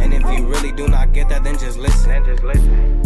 And 0.00 0.14
if 0.14 0.22
you 0.22 0.46
really 0.46 0.72
do 0.72 0.88
not 0.88 1.12
get 1.12 1.28
that, 1.30 1.44
then 1.44 1.58
just 1.58 1.78
listen. 1.78 2.10
Then 2.10 2.24
just 2.24 2.42
listen. 2.42 3.02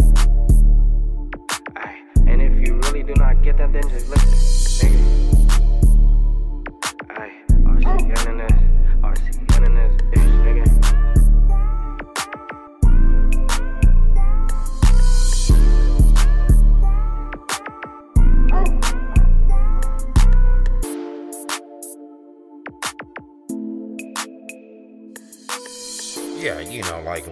Ay, 1.75 2.01
and 2.25 2.41
if 2.41 2.67
you 2.67 2.75
really 2.75 3.03
do 3.03 3.13
not 3.15 3.41
get 3.43 3.57
that, 3.57 3.71
then 3.73 3.83
just 3.89 4.09
listen, 4.09 4.89
nigga. 4.89 5.46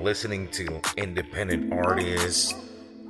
Listening 0.06 0.48
to 0.50 0.80
independent 0.98 1.74
artists 1.74 2.54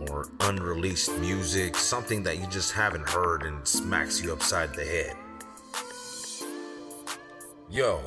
or 0.08 0.30
unreleased 0.40 1.12
music, 1.20 1.76
something 1.76 2.24
that 2.24 2.40
you 2.40 2.48
just 2.48 2.72
haven't 2.72 3.08
heard 3.10 3.44
and 3.44 3.68
smacks 3.68 4.24
you 4.24 4.32
upside 4.32 4.74
the 4.74 4.86
head. 4.86 5.14
Yo, 7.70 8.00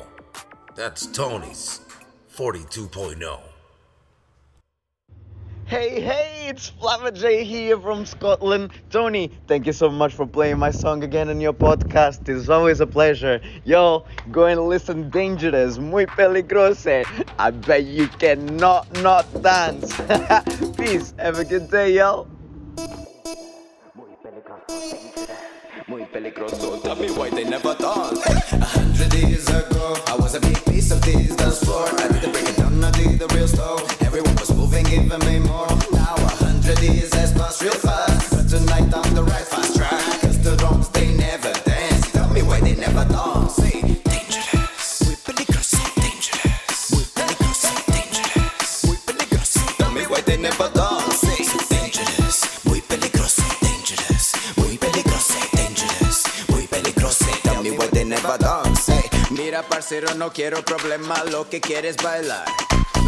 that's 0.73 1.05
Tony's 1.05 1.81
42.0. 2.35 3.48
Hey, 5.69 6.01
hey, 6.01 6.47
it's 6.49 6.69
Flava 6.69 7.11
J 7.11 7.43
here 7.43 7.77
from 7.79 8.03
Scotland. 8.03 8.71
Tony, 8.89 9.29
thank 9.45 9.67
you 9.67 9.71
so 9.71 9.87
much 9.87 10.15
for 10.15 10.25
playing 10.25 10.57
my 10.57 10.71
song 10.71 11.03
again 11.03 11.29
on 11.29 11.39
your 11.39 11.53
podcast. 11.53 12.27
It's 12.27 12.49
always 12.49 12.79
a 12.79 12.87
pleasure. 12.87 13.39
Yo, 13.65 14.03
go 14.31 14.47
and 14.47 14.61
listen 14.61 15.11
Dangerous, 15.11 15.77
muy 15.77 16.07
peligroso. 16.07 17.05
I 17.37 17.51
bet 17.51 17.83
you 17.83 18.07
cannot 18.07 18.91
not 19.03 19.27
dance. 19.43 19.93
Peace, 20.75 21.13
have 21.19 21.37
a 21.37 21.45
good 21.45 21.69
day, 21.69 21.93
yo. 21.93 22.27
Muy 25.87 26.05
peligroso, 26.11 26.81
tell 26.81 26.95
me 26.95 27.11
why 27.11 27.29
they 27.29 27.43
never 27.43 27.75
dance. 27.75 28.25
A 28.25 28.65
hundred 28.65 29.13
years 29.13 29.47
ago, 29.49 29.97
I 30.07 30.15
was 30.15 30.33
a 30.33 30.41
big 30.41 30.65
piece 30.65 30.89
of 30.89 30.99
this 31.03 31.35
dance 31.35 31.63
floor. 31.63 31.85
I 31.85 32.07
didn't 32.07 32.31
break 32.31 32.49
it 32.49 32.57
down, 32.57 32.83
I 32.83 32.89
did 32.89 33.19
the 33.19 33.27
real 33.35 33.47
slow. 33.47 33.98
Moving, 34.69 34.85
giving 34.85 35.25
me 35.25 35.39
more. 35.47 35.67
Now 35.91 36.13
a 36.13 36.29
hundred 36.45 36.79
years 36.81 37.11
has 37.15 37.33
passed 37.33 37.63
real 37.63 37.73
fast. 37.73 38.29
But 38.29 38.47
tonight 38.49 38.93
I'm 38.93 39.13
the 39.15 39.23
right 39.23 39.45
fast 39.45 39.75
track. 39.75 40.21
Cause 40.21 40.37
the 40.43 40.55
drums, 40.57 40.89
they 40.89 41.11
never 41.15 41.51
dance. 41.65 42.11
Tell 42.11 42.29
me 42.29 42.43
why 42.43 42.59
they 42.59 42.75
never 42.75 43.03
dance. 43.05 43.55
Say, 43.55 43.81
dangerous. 44.05 45.01
Peligroso, 45.25 45.81
dangerous. 45.97 46.91
Peligroso, 47.17 47.69
dangerous. 47.89 48.85
Muy 48.85 48.97
peligroso. 49.07 49.59
Tell 49.79 49.91
me 49.91 50.03
why 50.05 50.21
they 50.21 50.37
never 50.37 50.69
dance. 50.69 51.21
Dangerous. 51.69 52.65
Muy 52.65 52.81
peligroso, 52.81 53.41
dangerous. 53.61 54.33
Muy 54.55 54.77
peligroso, 54.77 55.33
dangerous. 55.53 56.23
Muy 56.49 56.67
peligroso. 56.67 57.25
Tell 57.41 57.63
me 57.63 57.71
why 57.71 57.87
they 57.87 58.05
never 58.05 58.37
dance. 58.37 58.91
Mira, 59.31 59.63
parcero, 59.63 60.13
no 60.13 60.31
quiero 60.31 60.61
problema. 60.63 61.23
Lo 61.23 61.49
que 61.49 61.59
quieres 61.59 61.97
bailar. 61.97 62.45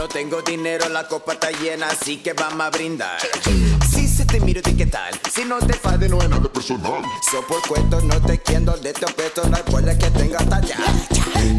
No 0.01 0.07
tengo 0.07 0.41
dinero, 0.41 0.89
la 0.89 1.07
copa 1.07 1.33
está 1.33 1.51
llena, 1.51 1.89
así 1.89 2.17
que 2.17 2.33
vamos 2.33 2.61
a 2.61 2.71
brindar. 2.71 3.19
Si 3.87 4.07
se 4.07 4.25
te 4.25 4.39
miro, 4.39 4.59
¿de 4.59 4.75
qué 4.75 4.87
tal? 4.87 5.13
Si 5.31 5.45
no 5.45 5.59
te 5.59 5.73
fa 5.73 5.95
de 5.95 6.09
nuevo, 6.09 6.27
nada 6.27 6.51
personal. 6.51 7.03
So 7.29 7.45
por 7.45 7.61
cuento, 7.67 8.01
no 8.01 8.19
te 8.19 8.39
quiero 8.39 8.75
de 8.77 8.93
tu 8.93 9.05
peto, 9.13 9.43
no 9.47 9.57
hay 9.57 9.97
que 9.99 10.09
tenga 10.09 10.39
talla. 10.39 10.75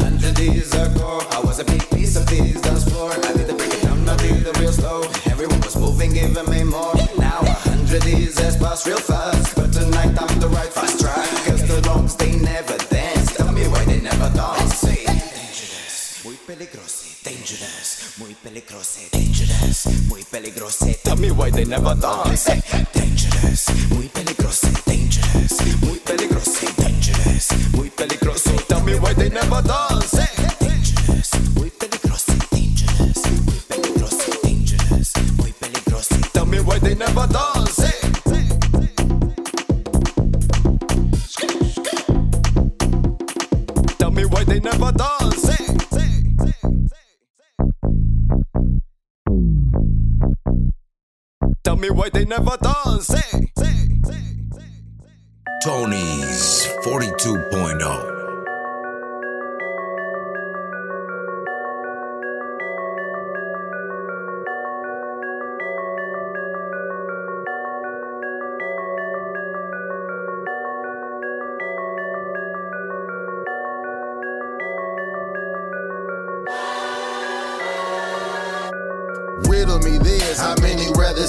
Hundred 0.01 0.37
years 0.39 0.73
ago, 0.73 1.21
I 1.31 1.39
was 1.39 1.61
a 1.61 1.63
big 1.63 1.89
piece 1.89 2.17
of 2.17 2.25
this 2.25 2.59
dance 2.59 2.83
floor. 2.83 3.13
I 3.13 3.31
did 3.31 3.47
the 3.47 3.53
break 3.53 3.73
it 3.75 3.81
down, 3.81 4.09
I 4.09 4.17
did 4.17 4.43
the 4.43 4.51
real 4.59 4.73
slow. 4.73 5.03
Everyone 5.31 5.61
was 5.61 5.77
moving, 5.77 6.11
giving 6.11 6.49
me 6.51 6.65
more. 6.65 6.93
Now 7.17 7.39
a 7.43 7.53
hundred 7.69 8.03
years 8.03 8.37
has 8.39 8.57
passed 8.57 8.85
real 8.85 8.99
fast. 8.99 9.55
But 9.55 9.71
tonight 9.71 10.19
I'm 10.19 10.39
the 10.41 10.49
right 10.49 10.67
fast 10.67 10.99
track. 10.99 11.29
Cause 11.45 11.65
the 11.65 11.79
dogs, 11.81 12.17
they 12.17 12.35
never 12.35 12.77
dance. 12.89 13.37
Tell 13.37 13.53
me 13.53 13.69
why 13.69 13.85
they 13.85 14.01
never 14.01 14.29
dance. 14.35 15.02
Dangerous, 17.43 18.17
muy 18.19 18.33
peligroso, 18.35 18.99
dangerous, 19.11 19.85
muy 20.07 20.23
peligroso. 20.23 20.85
Tell 21.03 21.17
me 21.17 21.29
why 21.31 21.51
they 21.51 21.65
never 21.65 21.93
dance. 21.95 22.45
Dangerous, 22.93 23.65
muy 23.89 24.07
peligroso, 24.07 24.67
dangerous, 24.85 25.51
muy 25.81 25.99
peligroso, 25.99 26.67
dangerous, 26.77 27.49
muy 27.73 27.89
peligroso. 27.89 28.51
Tell 28.69 28.81
me 28.83 28.95
why 28.95 29.13
they 29.13 29.29
never 29.29 29.61
dance. 29.61 30.17
Dangerous, 30.59 31.31
muy 31.55 31.69
peligroso, 31.71 32.33
dangerous, 32.49 33.17
muy 33.45 33.59
peligroso, 33.67 34.39
dangerous, 34.41 35.11
muy 35.37 35.51
peligroso. 35.51 36.15
Tell 36.31 36.45
me 36.45 36.61
why 36.61 36.79
they 36.79 36.95
never 36.95 37.27
dance. 37.27 37.52
Me 51.83 51.89
why 51.89 52.07
they 52.09 52.23
never 52.23 52.55
dance. 52.61 53.09
Tony's 55.63 56.65
42.0. 56.85 58.22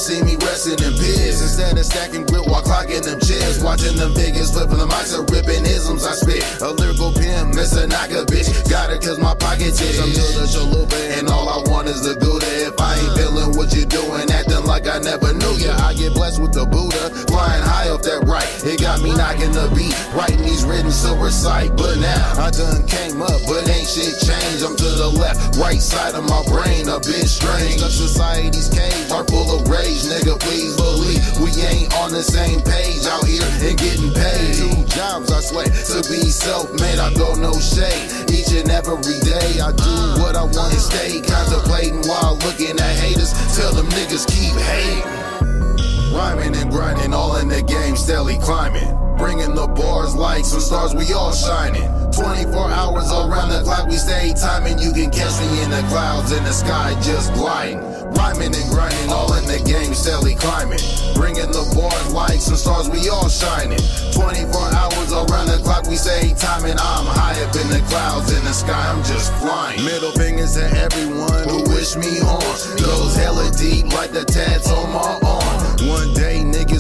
see 0.04 0.20
me 0.20 0.36
resting 0.44 0.76
in 0.84 0.92
piss 1.00 1.40
instead 1.40 1.78
of 1.78 1.84
stacking 1.84 2.28
grit 2.28 2.44
while 2.44 2.60
clocking 2.60 3.00
them 3.00 3.16
chairs? 3.24 3.64
Watching 3.64 3.96
them 3.96 4.12
biggest 4.12 4.52
flipping 4.52 4.76
the 4.76 4.84
mics 4.84 5.16
and 5.16 5.24
ripping 5.32 5.64
isms 5.64 6.04
I 6.04 6.12
spit. 6.12 6.44
A 6.60 6.68
lyrical 6.76 7.08
pimp, 7.16 7.56
Mr. 7.56 7.88
Naka 7.88 8.28
bitch. 8.28 8.52
Got 8.68 8.92
it 8.92 9.00
cause 9.00 9.18
my 9.18 9.32
pocket 9.34 9.72
itch. 9.72 9.96
I'm 9.96 10.12
to 10.12 10.26
the 10.36 10.44
chalupa 10.44 11.00
and 11.16 11.28
all 11.32 11.48
I 11.48 11.64
want 11.72 11.88
is 11.88 12.04
the 12.04 12.20
Gouda. 12.20 12.44
If 12.68 12.76
I 12.76 13.00
ain't 13.00 13.16
feeling 13.16 13.56
what 13.56 13.72
you're 13.72 13.88
doing, 13.88 14.28
acting 14.28 14.68
like 14.68 14.84
I 14.84 15.00
never 15.00 15.32
knew 15.32 15.56
ya. 15.56 15.72
I 15.80 15.94
get 15.94 16.12
blessed 16.12 16.42
with 16.42 16.52
the 16.52 16.66
Buddha. 16.66 17.08
Flying 17.32 17.64
high 17.64 17.88
off 17.88 18.02
that 18.02 18.28
right. 18.28 18.48
It 18.60 18.84
got 18.84 19.00
me 19.00 19.16
knocking 19.16 19.52
the 19.56 19.72
beat, 19.72 19.96
writing 20.12 20.44
these 20.44 20.64
written 20.68 20.92
to 20.92 21.16
recite. 21.16 21.76
But 21.76 21.96
now 21.96 22.20
I 22.36 22.50
done 22.50 22.84
came 22.84 23.22
up, 23.22 23.40
but 23.48 23.64
ain't 23.72 23.88
shit 23.88 24.12
changed. 24.20 24.60
I'm 24.60 24.76
to 24.76 24.90
the 25.00 25.08
left, 25.08 25.56
right 25.56 25.80
side 25.80 26.14
of 26.14 26.28
my 26.28 26.44
brain, 26.52 26.92
a 26.92 27.00
bit 27.00 27.24
strange. 27.24 27.80
The 27.80 27.88
society's 27.88 28.68
cage 28.68 29.10
are 29.10 29.24
full 29.24 29.48
of 29.54 29.68
rage, 29.68 29.93
nigga. 30.02 30.34
Please 30.42 30.74
believe 30.74 31.22
we 31.38 31.54
ain't 31.62 31.94
on 32.02 32.10
the 32.10 32.22
same 32.22 32.60
page 32.60 33.06
out 33.06 33.22
here 33.26 33.46
and 33.62 33.78
getting 33.78 34.10
paid. 34.10 34.58
Two 34.58 34.74
jobs 34.90 35.30
I 35.30 35.40
sweat 35.40 35.70
to 35.70 36.02
be 36.10 36.26
self-made. 36.26 36.98
I 36.98 37.14
go 37.14 37.34
no 37.34 37.54
shade 37.54 38.10
each 38.34 38.50
and 38.50 38.70
every 38.70 39.18
day. 39.22 39.62
I 39.62 39.70
do 39.70 39.94
what 40.18 40.34
I 40.34 40.42
want 40.42 40.74
and 40.74 40.82
stay 40.82 41.22
contemplating 41.22 42.02
while 42.10 42.34
looking 42.42 42.74
at 42.74 42.94
haters. 42.98 43.30
Tell 43.54 43.72
them 43.72 43.86
niggas 43.94 44.26
keep 44.26 44.58
hating. 44.58 45.06
Rhyming 46.14 46.54
and 46.54 46.70
grinding, 46.70 47.12
all 47.12 47.33
steadily 48.04 48.36
climbing. 48.36 48.92
Bringing 49.16 49.54
the 49.54 49.66
bars, 49.66 50.14
lights, 50.14 50.52
and 50.52 50.60
stars, 50.60 50.94
we 50.94 51.10
all 51.14 51.32
shining. 51.32 51.88
24 52.12 52.52
hours 52.68 53.08
around 53.08 53.48
the 53.48 53.62
clock, 53.64 53.88
we 53.88 53.96
stay 53.96 54.34
timing. 54.36 54.78
You 54.78 54.92
can 54.92 55.08
catch 55.10 55.32
me 55.40 55.64
in 55.64 55.70
the 55.70 55.80
clouds, 55.88 56.30
in 56.30 56.44
the 56.44 56.52
sky, 56.52 56.92
just 57.00 57.32
gliding. 57.32 57.80
Rhyming 58.12 58.52
and 58.52 58.68
grinding, 58.68 59.08
all 59.08 59.32
in 59.40 59.48
the 59.48 59.56
game, 59.64 59.94
steadily 59.94 60.34
climbing. 60.34 60.84
Bringing 61.16 61.48
the 61.48 61.64
bars, 61.72 62.12
lights, 62.12 62.48
and 62.48 62.58
stars, 62.58 62.90
we 62.90 63.08
all 63.08 63.32
shining. 63.32 63.80
24 64.12 64.52
hours 64.52 65.08
around 65.08 65.48
the 65.48 65.58
clock, 65.64 65.88
we 65.88 65.96
stay 65.96 66.36
timing. 66.36 66.76
I'm 66.76 67.08
high 67.08 67.40
up 67.40 67.56
in 67.56 67.72
the 67.72 67.80
clouds, 67.88 68.36
in 68.36 68.44
the 68.44 68.52
sky, 68.52 68.84
I'm 68.92 69.00
just 69.00 69.32
flying. 69.40 69.80
Middle 69.80 70.12
fingers 70.12 70.60
to 70.60 70.68
everyone 70.76 71.48
who 71.48 71.64
wish 71.72 71.96
me 71.96 72.20
on. 72.20 72.44
Those 72.76 73.16
hella 73.16 73.48
deep 73.56 73.88
like 73.96 74.12
the 74.12 74.28
tats 74.28 74.68
on 74.68 74.92
my 74.92 75.16
arm. 75.24 75.64
One 75.88 76.12
day 76.14 76.40
niggas 76.44 76.73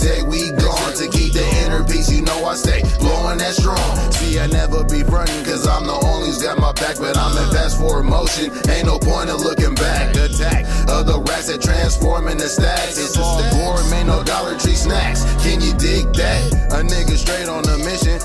be 0.00 0.06
here, 0.06 0.20
next 0.20 0.22
day 0.22 0.22
we 0.22 0.50
gone. 0.56 0.92
To 0.94 1.08
keep 1.08 1.32
the 1.32 1.44
inner 1.64 1.84
peace, 1.84 2.10
you 2.10 2.22
know 2.22 2.44
I 2.44 2.54
stay 2.54 2.82
blowing 2.98 3.38
that 3.38 3.54
strong. 3.54 4.12
See, 4.12 4.38
I 4.38 4.46
never 4.46 4.84
be 4.84 5.02
frontin', 5.02 5.44
cause 5.44 5.66
I'm 5.66 5.86
the 5.86 5.94
only 5.94 6.26
who's 6.26 6.42
got 6.42 6.58
my 6.58 6.72
back, 6.72 6.98
but 6.98 7.16
I'm 7.16 7.36
in 7.36 7.50
fast 7.52 7.78
forward 7.78 8.04
motion. 8.04 8.50
Ain't 8.68 8.86
no 8.86 8.98
point 8.98 9.30
of 9.30 9.40
looking 9.40 9.74
back. 9.74 10.14
Attack 10.16 10.66
of 10.88 11.06
the 11.06 11.20
rats 11.28 11.48
that 11.48 11.62
transform 11.62 12.28
into 12.28 12.48
stacks. 12.48 12.98
It's 12.98 13.16
all 13.16 13.42
gourmet, 13.50 14.04
no 14.04 14.22
Dollar 14.22 14.58
Tree 14.58 14.74
snacks. 14.74 15.24
Can 15.42 15.60
you 15.60 15.72
dig 15.74 16.12
that? 16.14 16.70
A 16.72 16.82
nigga 16.82 17.16
straight 17.16 17.48
on 17.48 17.64
a 17.68 17.78
mission 17.78 18.18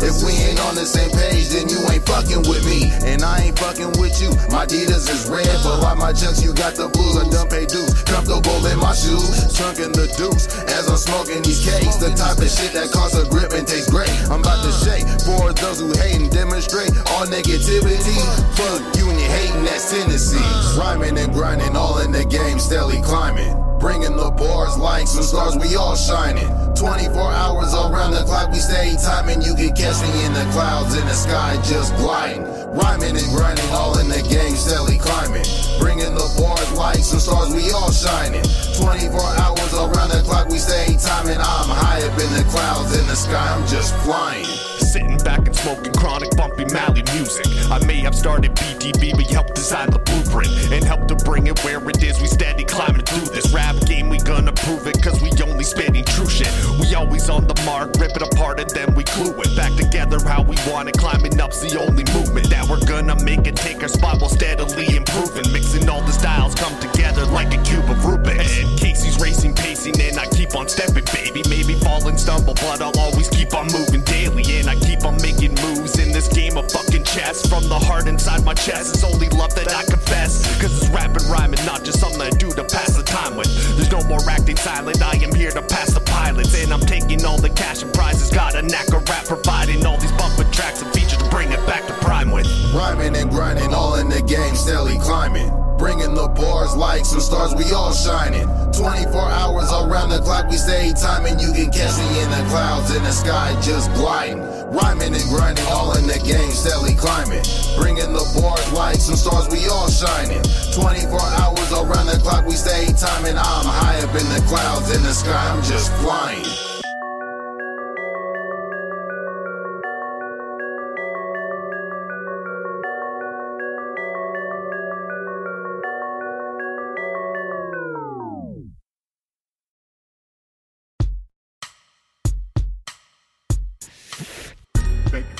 If 0.00 0.24
we 0.24 0.32
ain't 0.32 0.60
on 0.64 0.74
the 0.74 0.88
same 0.88 1.12
page, 1.12 1.52
then 1.52 1.68
you 1.68 1.80
ain't 1.92 2.04
fucking 2.08 2.48
with 2.48 2.64
me. 2.64 2.88
And 3.04 3.20
I 3.20 3.52
ain't 3.52 3.58
fucking 3.58 4.00
with 4.00 4.16
you. 4.16 4.32
My 4.48 4.64
Adidas 4.64 5.12
is 5.12 5.28
red, 5.28 5.48
but 5.60 5.84
why 5.84 5.92
my 5.92 6.12
chunks, 6.16 6.40
you 6.40 6.56
got 6.56 6.74
the 6.74 6.88
blues. 6.88 7.20
I 7.20 7.28
done 7.28 7.48
pay 7.52 7.68
dues. 7.68 7.92
Comfortable 8.08 8.64
in 8.64 8.80
my 8.80 8.96
shoes. 8.96 9.52
Trunk 9.52 9.76
in 9.76 9.92
the 9.92 10.08
deuce 10.16 10.48
as 10.72 10.88
I'm 10.88 10.96
smoking 10.96 11.44
these 11.44 11.60
cakes. 11.60 12.00
The 12.00 12.16
type 12.16 12.40
of 12.40 12.48
shit 12.48 12.72
that 12.72 12.88
costs 12.90 13.16
a 13.16 13.28
grip 13.28 13.52
and 13.52 13.68
tastes 13.68 13.92
great. 13.92 14.12
I'm 14.32 14.40
about 14.40 14.64
to 14.64 14.72
shake 14.80 15.04
for 15.28 15.52
those 15.52 15.84
who 15.84 15.92
hate 16.00 16.16
and 16.16 16.32
demonstrate 16.32 16.96
all 17.12 17.28
negativity. 17.28 18.16
Fuck 18.56 18.80
you 18.96 19.12
and 19.12 19.20
your 19.20 19.28
hating, 19.28 19.64
that's 19.68 19.92
Tennessee. 19.92 20.40
Rhyming 20.80 21.18
and 21.18 21.32
grinding, 21.32 21.76
all 21.76 22.00
in 22.00 22.12
the 22.12 22.24
game, 22.24 22.58
steadily 22.58 23.02
climbing. 23.02 23.52
Bringing 23.78 24.16
the 24.16 24.30
bars, 24.30 24.76
like 24.76 25.08
and 25.12 25.24
stars, 25.24 25.56
we 25.56 25.76
all 25.76 25.96
shining. 25.96 26.48
24 26.76 27.20
hours 27.20 27.74
around 27.74 28.12
the 28.12 28.22
clock, 28.24 28.50
we 28.50 28.58
stay 28.58 28.96
timing. 28.96 29.42
You 29.42 29.54
can 29.54 29.74
catch 29.74 30.00
me 30.02 30.24
in 30.24 30.32
the 30.32 30.46
clouds, 30.52 30.94
in 30.96 31.04
the 31.06 31.14
sky, 31.14 31.56
just 31.62 31.94
gliding. 31.96 32.44
Rhyming 32.70 33.16
and 33.18 33.30
grinding, 33.34 33.68
all 33.70 33.98
in 33.98 34.08
the 34.08 34.22
game, 34.22 34.54
steadily 34.54 34.98
climbing. 34.98 35.42
Bringing 35.80 36.14
the 36.14 36.26
bars, 36.38 36.70
lights, 36.72 37.12
and 37.12 37.20
stars, 37.20 37.50
we 37.50 37.70
all 37.72 37.90
shining. 37.90 38.44
24 38.78 39.18
hours 39.42 39.72
around 39.74 40.14
the 40.14 40.22
clock, 40.24 40.48
we 40.48 40.58
stay 40.58 40.94
timing. 40.96 41.38
I'm 41.38 41.70
high 41.70 42.02
up 42.06 42.14
in 42.14 42.30
the 42.30 42.46
clouds, 42.46 42.94
the 43.10 43.16
sky, 43.16 43.54
I'm 43.56 43.66
just 43.66 43.92
flying. 44.04 44.44
Sitting 44.44 45.18
back 45.18 45.38
and 45.38 45.56
smoking 45.56 45.92
chronic, 45.94 46.30
bumpy 46.36 46.64
Mally 46.72 47.02
Muzik. 47.12 47.46
I 47.68 47.84
may 47.84 47.98
have 48.06 48.14
started 48.14 48.54
BDB, 48.54 49.12
but 49.16 49.28
you 49.28 49.34
helped 49.34 49.54
design 49.56 49.90
the 49.90 49.98
blueprint 49.98 50.50
and 50.72 50.84
helped 50.84 51.08
to 51.08 51.16
bring 51.16 51.48
it 51.48 51.58
where 51.64 51.82
it 51.90 52.02
is. 52.02 52.20
We 52.20 52.28
steady 52.28 52.64
climbing 52.64 53.02
through 53.02 53.34
this 53.34 53.52
rap 53.52 53.74
game. 53.86 54.10
We 54.10 54.18
gonna 54.18 54.52
prove 54.52 54.86
it, 54.86 55.02
cause 55.02 55.20
we 55.20 55.30
only 55.42 55.64
spitting 55.64 56.04
true 56.04 56.28
shit. 56.28 56.52
We 56.80 56.94
always 56.94 57.28
on 57.28 57.46
the 57.46 57.60
mark, 57.66 57.94
rip 57.98 58.16
it 58.16 58.22
apart, 58.22 58.60
and 58.60 58.70
then 58.70 58.94
we 58.94 59.04
glue 59.04 59.34
it 59.42 59.56
back 59.56 59.74
together 59.74 60.18
how 60.26 60.42
we 60.42 60.56
want 60.70 60.88
it. 60.88 60.96
Climbing 60.96 61.40
up's 61.40 61.60
the 61.60 61.78
only 61.80 62.04
movement 62.14 62.48
that 62.50 62.68
we're 62.68 62.84
gonna 62.86 63.16
make 63.24 63.46
it 63.46 63.56
take 63.56 63.82
our 63.82 63.88
spot 63.88 64.20
while 64.20 64.30
steadily 64.30 64.96
improving. 64.96 65.50
Mixing 65.52 65.88
all 65.88 66.02
the 66.02 66.12
styles 66.12 66.54
come 66.54 66.78
together 66.80 67.26
like 67.26 67.52
a 67.54 67.62
cube 67.62 67.90
of 67.90 67.98
Rubik's. 67.98 68.58
And 68.60 68.78
Casey's 68.78 69.20
racing, 69.20 69.54
pacing, 69.54 70.00
and 70.00 70.18
I 70.18 70.26
keep 70.28 70.54
on 70.54 70.68
stepping, 70.68 71.04
baby. 71.12 71.42
Maybe 71.48 71.74
fall 71.74 72.06
and 72.08 72.18
stumble, 72.18 72.54
but 72.54 72.80
I'll 72.80 72.99
always 73.00 73.28
keep 73.28 73.54
on 73.54 73.66
moving 73.72 74.02
daily. 74.04 74.44
And 74.60 74.68
I 74.68 74.76
keep 74.76 75.04
on 75.04 75.16
making 75.22 75.54
moves 75.64 75.98
in 75.98 76.12
this 76.12 76.28
game 76.28 76.56
of 76.56 76.70
fucking 76.70 77.04
chess. 77.04 77.48
From 77.48 77.64
the 77.68 77.78
heart 77.78 78.06
inside 78.06 78.44
my 78.44 78.54
chest, 78.54 78.94
it's 78.94 79.04
only 79.04 79.28
love 79.30 79.54
that 79.54 79.72
I 79.72 79.84
confess. 79.84 80.44
Cause 80.60 80.72
it's 80.76 80.90
rap 80.90 81.16
and 81.16 81.26
rhyming, 81.26 81.64
not 81.64 81.84
just 81.84 82.00
something 82.00 82.20
I 82.20 82.30
do 82.30 82.50
to 82.52 82.64
pass 82.64 82.96
the 82.96 83.02
time 83.02 83.36
with. 83.36 83.48
There's 83.76 83.90
no 83.90 84.02
more 84.04 84.20
acting 84.28 84.56
silent, 84.56 85.02
I 85.02 85.16
am 85.16 85.34
here 85.34 85.50
to 85.50 85.62
pass 85.62 85.92
the 85.94 86.00
pilots. 86.00 86.54
And 86.62 86.72
I'm 86.72 86.80
taking 86.80 87.24
all 87.24 87.38
the 87.38 87.50
cash 87.50 87.82
and 87.82 87.92
prizes. 87.92 88.30
Got 88.30 88.54
a 88.54 88.62
knack 88.62 88.92
of 88.92 89.08
rap, 89.08 89.24
providing 89.24 89.84
all 89.86 89.98
these 89.98 90.12
bumper 90.12 90.44
tracks 90.52 90.82
and 90.82 90.92
features 90.92 91.18
to 91.18 91.28
bring 91.30 91.50
it 91.50 91.64
back 91.66 91.86
to 91.86 91.94
prime 92.04 92.30
with. 92.30 92.46
Rhyming 92.74 93.16
and 93.16 93.30
grinding, 93.30 93.72
all 93.74 93.94
in 93.96 94.08
the 94.08 94.22
game, 94.22 94.54
steadily 94.54 94.98
climbing. 94.98 95.69
Bringing 95.80 96.12
the 96.12 96.28
bars, 96.28 96.76
lights, 96.76 97.14
and 97.14 97.22
stars, 97.22 97.54
we 97.54 97.64
all 97.72 97.90
shining. 97.94 98.44
24 98.76 99.16
hours 99.16 99.72
around 99.72 100.10
the 100.10 100.20
clock, 100.20 100.44
we 100.50 100.58
stay 100.58 100.92
timing. 100.92 101.40
You 101.40 101.56
can 101.56 101.72
catch 101.72 101.96
me 101.96 102.20
in 102.20 102.28
the 102.28 102.44
clouds, 102.52 102.94
in 102.94 103.02
the 103.02 103.10
sky, 103.10 103.58
just 103.62 103.88
gliding. 103.94 104.44
Rhyming 104.76 105.14
and 105.16 105.24
grinding, 105.32 105.64
all 105.72 105.96
in 105.96 106.06
the 106.06 106.20
game, 106.20 106.52
steadily 106.52 106.92
climbing. 106.92 107.40
Bringing 107.80 108.12
the 108.12 108.20
bars, 108.36 108.72
lights, 108.76 109.08
and 109.08 109.16
stars, 109.16 109.48
we 109.48 109.66
all 109.72 109.88
shining. 109.88 110.44
24 110.76 111.16
hours 111.16 111.72
around 111.72 112.12
the 112.12 112.20
clock, 112.20 112.44
we 112.44 112.60
stay 112.60 112.92
timing. 112.92 113.40
I'm 113.40 113.64
high 113.64 114.04
up 114.04 114.12
in 114.12 114.28
the 114.36 114.44
clouds, 114.52 114.94
in 114.94 115.02
the 115.02 115.14
sky, 115.16 115.32
I'm 115.32 115.64
just 115.64 115.90
flying. 116.04 116.69